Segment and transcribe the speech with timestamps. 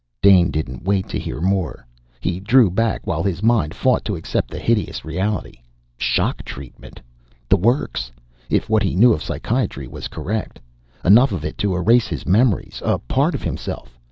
[0.23, 1.85] Dane didn't wait to hear more.
[2.21, 5.59] He drew back, while his mind fought to accept the hideous reality.
[5.95, 6.99] Shock treatment!
[7.47, 8.11] The works,
[8.49, 10.59] if what he knew of psychiatry was correct.
[11.05, 13.99] Enough of it to erase his memories a part of himself.